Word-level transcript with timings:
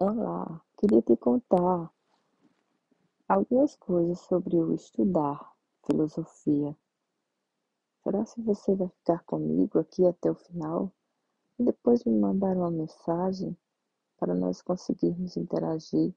Olá, 0.00 0.62
queria 0.76 1.02
te 1.02 1.16
contar 1.16 1.92
algumas 3.28 3.74
coisas 3.74 4.20
sobre 4.20 4.54
o 4.54 4.72
estudar 4.72 5.52
filosofia. 5.84 6.78
Será 8.04 8.24
se 8.24 8.40
você 8.40 8.76
vai 8.76 8.86
ficar 8.90 9.24
comigo 9.24 9.76
aqui 9.76 10.06
até 10.06 10.30
o 10.30 10.36
final 10.36 10.92
e 11.58 11.64
depois 11.64 12.04
me 12.04 12.16
mandar 12.16 12.56
uma 12.56 12.70
mensagem 12.70 13.58
para 14.20 14.36
nós 14.36 14.62
conseguirmos 14.62 15.36
interagir 15.36 16.14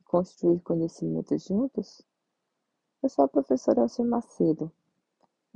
e 0.00 0.02
construir 0.02 0.58
conhecimento 0.62 1.38
juntos? 1.38 2.02
Eu 3.00 3.08
sou 3.08 3.26
a 3.26 3.28
professora 3.28 3.82
Elcia 3.82 4.04
Macedo 4.04 4.72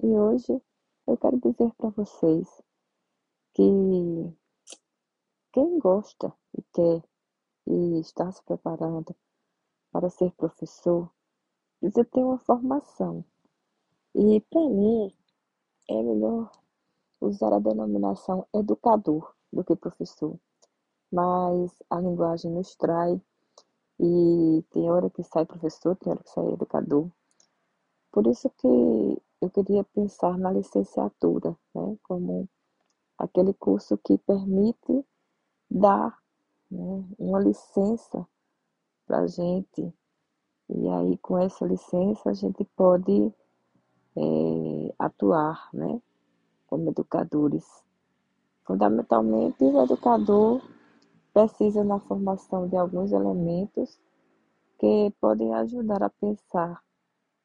e 0.00 0.06
hoje 0.06 0.62
eu 1.08 1.16
quero 1.16 1.40
dizer 1.40 1.72
para 1.76 1.90
vocês 1.90 2.62
que 3.52 4.32
quem 5.52 5.76
gosta 5.80 6.32
e 6.56 6.62
quer 6.72 7.02
e 7.66 8.00
está 8.00 8.30
se 8.30 8.42
preparando 8.42 9.14
para 9.90 10.10
ser 10.10 10.32
professor, 10.32 11.10
precisa 11.80 12.04
ter 12.04 12.22
uma 12.22 12.38
formação. 12.38 13.24
E 14.14 14.40
para 14.40 14.68
mim 14.68 15.12
é 15.88 16.02
melhor 16.02 16.50
usar 17.20 17.52
a 17.52 17.58
denominação 17.58 18.46
educador 18.54 19.34
do 19.52 19.64
que 19.64 19.76
professor. 19.76 20.38
Mas 21.12 21.72
a 21.88 22.00
linguagem 22.00 22.50
nos 22.50 22.74
trai 22.74 23.20
e 24.00 24.64
tem 24.70 24.90
hora 24.90 25.08
que 25.10 25.22
sai 25.22 25.46
professor, 25.46 25.96
tem 25.96 26.12
hora 26.12 26.22
que 26.22 26.30
sai 26.30 26.46
educador. 26.48 27.08
Por 28.10 28.26
isso 28.26 28.50
que 28.50 28.66
eu 29.40 29.50
queria 29.50 29.84
pensar 29.84 30.38
na 30.38 30.50
licenciatura, 30.50 31.56
né, 31.74 31.96
como 32.02 32.48
aquele 33.18 33.52
curso 33.54 33.98
que 33.98 34.18
permite 34.18 35.04
dar 35.70 36.18
né, 36.74 37.04
uma 37.18 37.40
licença 37.40 38.26
para 39.06 39.20
a 39.20 39.26
gente. 39.26 39.92
E 40.68 40.88
aí, 40.88 41.16
com 41.18 41.38
essa 41.38 41.64
licença, 41.66 42.30
a 42.30 42.32
gente 42.32 42.64
pode 42.76 43.32
é, 44.16 44.94
atuar 44.98 45.68
né, 45.72 46.00
como 46.66 46.90
educadores. 46.90 47.64
Fundamentalmente, 48.64 49.62
o 49.62 49.82
educador 49.82 50.62
precisa 51.32 51.84
na 51.84 52.00
formação 52.00 52.68
de 52.68 52.76
alguns 52.76 53.12
elementos 53.12 53.98
que 54.78 55.12
podem 55.20 55.54
ajudar 55.54 56.02
a 56.02 56.10
pensar 56.10 56.82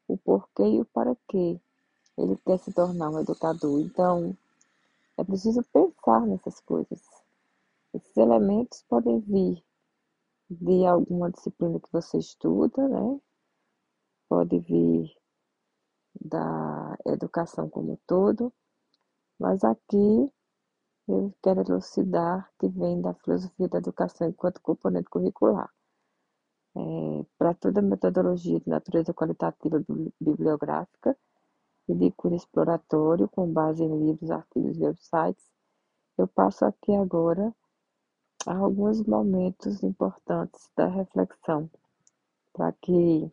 o 0.07 0.17
porquê 0.17 0.63
e 0.63 0.81
o 0.81 0.85
para 0.85 1.15
quê 1.27 1.59
ele 2.17 2.37
quer 2.45 2.57
se 2.59 2.73
tornar 2.73 3.09
um 3.09 3.19
educador. 3.19 3.79
Então, 3.79 4.35
é 5.17 5.23
preciso 5.23 5.63
pensar 5.71 6.25
nessas 6.25 6.59
coisas. 6.59 7.18
Esses 7.93 8.15
elementos 8.17 8.83
podem 8.83 9.19
vir 9.21 9.63
de 10.49 10.85
alguma 10.85 11.31
disciplina 11.31 11.79
que 11.79 11.91
você 11.91 12.19
estuda, 12.19 12.87
né? 12.87 13.19
Pode 14.27 14.59
vir 14.59 15.11
da 16.21 16.95
educação 17.05 17.69
como 17.69 17.93
um 17.93 17.97
todo, 18.05 18.53
mas 19.39 19.63
aqui 19.63 20.31
eu 21.07 21.33
quero 21.41 21.61
elucidar 21.61 22.51
que 22.59 22.67
vem 22.67 23.01
da 23.01 23.15
filosofia 23.15 23.67
da 23.67 23.79
educação 23.79 24.27
enquanto 24.27 24.61
componente 24.61 25.09
curricular. 25.09 25.73
É, 26.77 27.25
para 27.37 27.55
toda 27.55 27.81
metodologia 27.81 28.59
de 28.59 28.69
natureza 28.69 29.13
qualitativa 29.13 29.83
bibliográfica 30.21 31.17
e 31.87 31.95
de 31.95 32.11
cunho 32.11 32.35
exploratório, 32.35 33.27
com 33.27 33.51
base 33.51 33.83
em 33.83 34.05
livros, 34.05 34.29
artigos 34.29 34.77
e 34.77 34.83
websites, 34.83 35.49
eu 36.17 36.27
passo 36.27 36.65
aqui 36.65 36.93
agora 36.93 37.53
alguns 38.45 39.01
momentos 39.05 39.83
importantes 39.83 40.71
da 40.75 40.87
reflexão 40.87 41.69
para 42.53 42.71
que 42.73 43.31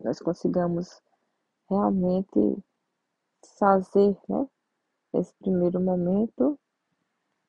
nós 0.00 0.18
consigamos 0.18 1.00
realmente 1.68 2.58
fazer, 3.58 4.16
né, 4.28 4.48
nesse 5.12 5.34
primeiro 5.34 5.80
momento, 5.80 6.58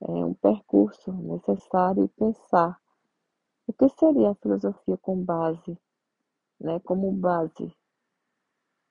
é, 0.01 0.11
um 0.11 0.33
percurso 0.33 1.11
necessário 1.11 2.03
e 2.03 2.07
pensar 2.09 2.79
o 3.67 3.73
que 3.73 3.87
seria 3.89 4.31
a 4.31 4.35
filosofia 4.35 4.97
com 4.97 5.23
base, 5.23 5.77
né, 6.59 6.79
como 6.81 7.11
base 7.11 7.75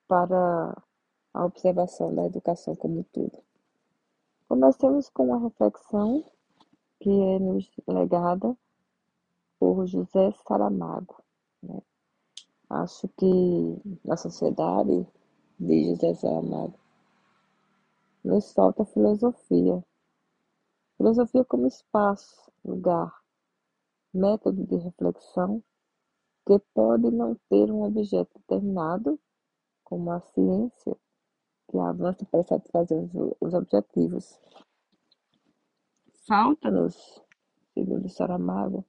para 0.08 0.82
a 1.32 1.44
observação 1.44 2.14
da 2.14 2.26
educação 2.26 2.74
como 2.74 3.04
todo. 3.12 3.42
Comecemos 4.48 5.08
com 5.08 5.26
uma 5.26 5.38
reflexão 5.38 6.24
que 7.00 7.10
é 7.10 7.38
nos 7.38 7.70
legada 7.88 8.56
por 9.58 9.86
José 9.86 10.32
Saramago. 10.46 11.22
Né? 11.62 11.80
Acho 12.68 13.08
que 13.08 13.26
na 14.04 14.16
sociedade 14.16 15.06
de 15.58 15.84
José 15.90 16.14
Saramago 16.14 16.78
nos 18.22 18.52
falta 18.52 18.84
filosofia. 18.84 19.82
Filosofia 20.96 21.44
como 21.44 21.66
espaço, 21.66 22.52
lugar, 22.64 23.20
método 24.12 24.66
de 24.66 24.76
reflexão 24.76 25.62
que 26.46 26.58
pode 26.74 27.10
não 27.10 27.34
ter 27.48 27.70
um 27.70 27.82
objeto 27.84 28.38
determinado, 28.40 29.18
como 29.84 30.10
a 30.10 30.20
ciência, 30.20 30.96
que 31.68 31.78
avança 31.78 32.24
para 32.26 32.42
satisfazer 32.42 33.08
os 33.40 33.54
objetivos, 33.54 34.38
Falta-nos, 36.26 37.22
segundo 37.72 38.06
Saramago, 38.10 38.84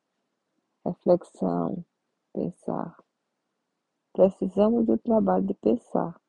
reflexão, 0.85 1.83
pensar. 2.33 2.97
Precisamos 4.11 4.85
do 4.85 4.97
trabalho 4.97 5.45
de 5.45 5.53
pensar. 5.53 6.19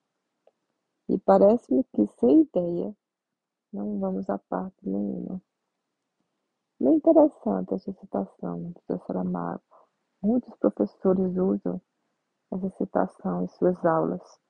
E 1.08 1.18
parece-me 1.18 1.82
que 1.92 2.06
sem 2.18 2.42
ideia 2.42 2.96
não 3.72 3.98
vamos 3.98 4.30
a 4.30 4.38
parte 4.38 4.88
nenhuma. 4.88 5.42
Bem 6.78 6.94
interessante 6.94 7.74
essa 7.74 7.92
citação 7.92 8.72
do 8.88 8.98
Saramago. 9.04 9.62
Muitos 10.22 10.54
professores 10.54 11.36
usam 11.36 11.82
essa 12.52 12.70
citação 12.76 13.42
em 13.42 13.48
suas 13.48 13.84
aulas. 13.84 14.40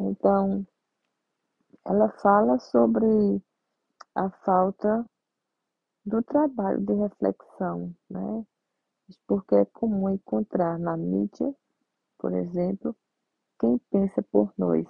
Então, 0.00 0.66
ela 1.84 2.08
fala 2.20 2.58
sobre 2.58 3.40
a 4.16 4.28
falta 4.28 5.08
do 6.04 6.22
trabalho 6.22 6.80
de 6.80 6.94
reflexão, 6.94 7.94
né? 8.08 8.46
Porque 9.26 9.54
é 9.54 9.64
comum 9.64 10.08
encontrar 10.10 10.78
na 10.78 10.96
mídia, 10.96 11.54
por 12.18 12.32
exemplo, 12.34 12.94
quem 13.58 13.78
pensa 13.90 14.22
por 14.22 14.52
nós. 14.56 14.86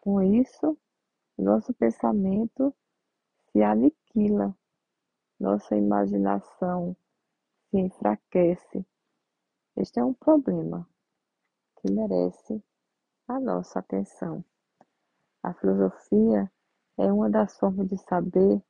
Com 0.00 0.22
isso, 0.22 0.76
nosso 1.38 1.72
pensamento 1.74 2.74
se 3.50 3.62
aniquila, 3.62 4.56
nossa 5.38 5.76
imaginação 5.76 6.96
se 7.70 7.78
enfraquece. 7.78 8.84
Este 9.76 10.00
é 10.00 10.04
um 10.04 10.14
problema 10.14 10.88
que 11.80 11.92
merece 11.92 12.62
a 13.28 13.38
nossa 13.38 13.80
atenção. 13.80 14.44
A 15.42 15.52
filosofia 15.54 16.50
é 16.98 17.12
uma 17.12 17.28
das 17.28 17.58
formas 17.58 17.88
de 17.88 17.98
saber 17.98 18.62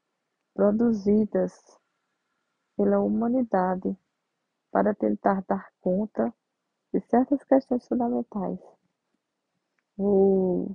produzidas 0.56 1.52
pela 2.78 2.98
humanidade 2.98 3.94
para 4.70 4.94
tentar 4.94 5.44
dar 5.46 5.70
conta 5.80 6.32
de 6.92 7.00
certas 7.02 7.44
questões 7.44 7.86
fundamentais 7.86 8.58
ou 9.98 10.74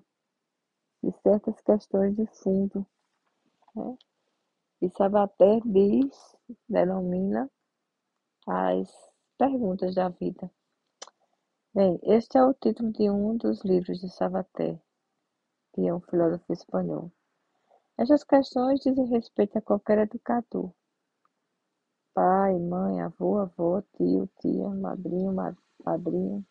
de 1.04 1.12
certas 1.24 1.60
questões 1.62 2.16
de 2.16 2.28
fundo. 2.28 2.86
Né? 3.76 3.98
E 4.84 4.90
Sabater 4.92 5.62
diz, 5.66 6.38
denomina 6.70 7.50
as 8.48 8.88
perguntas 9.36 9.96
da 9.96 10.10
vida. 10.10 10.50
Bem, 11.74 12.00
este 12.04 12.38
é 12.38 12.44
o 12.44 12.54
título 12.54 12.92
de 12.92 13.10
um 13.10 13.36
dos 13.36 13.64
livros 13.64 14.00
de 14.00 14.10
Sabater, 14.10 14.80
que 15.74 15.88
é 15.88 15.94
um 15.94 16.02
filósofo 16.02 16.54
espanhol. 16.54 17.12
Estas 18.02 18.24
questões 18.24 18.80
dizem 18.80 19.06
respeito 19.10 19.60
a 19.60 19.62
qualquer 19.62 20.00
educador: 20.00 20.74
pai, 22.16 22.58
mãe, 22.58 23.00
avô, 23.00 23.38
avó, 23.38 23.80
tio, 23.96 24.28
tia, 24.40 24.70
madrinho, 24.70 25.32
padrinho, 25.84 26.44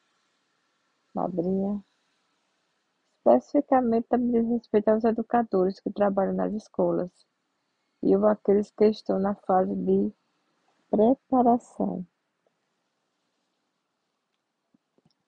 madrinha. 1.12 1.84
Especificamente 3.16 4.06
também 4.06 4.30
diz 4.30 4.48
respeito 4.48 4.90
aos 4.90 5.02
educadores 5.02 5.80
que 5.80 5.90
trabalham 5.90 6.34
nas 6.34 6.52
escolas 6.54 7.10
e 8.00 8.14
aqueles 8.14 8.70
que 8.70 8.84
estão 8.84 9.18
na 9.18 9.34
fase 9.34 9.74
de 9.74 10.12
preparação. 10.88 12.06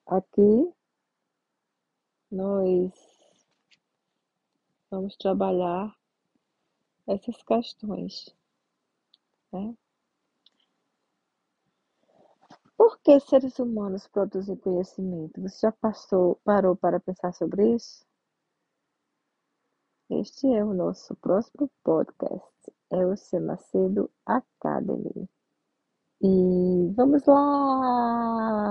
Aqui 0.07 0.73
nós 2.31 2.93
vamos 4.89 5.17
trabalhar 5.17 5.93
essas 7.07 7.43
questões, 7.43 8.35
né? 9.53 9.75
que 13.03 13.19
seres 13.21 13.59
humanos 13.59 14.07
produzem 14.07 14.57
conhecimento? 14.57 15.41
Você 15.43 15.59
já 15.63 15.73
passou, 15.73 16.37
parou 16.45 16.77
para 16.77 17.01
pensar 17.01 17.33
sobre 17.33 17.75
isso? 17.75 18.07
Este 20.11 20.47
é 20.55 20.65
o 20.65 20.73
nosso 20.73 21.17
próximo 21.17 21.71
podcast, 21.83 22.73
é 22.91 23.05
o 23.05 23.17
C 23.17 23.41
Macedo 23.41 24.11
Academy. 24.27 25.29
E 26.21 26.93
vamos 26.95 27.25
lá! 27.27 28.63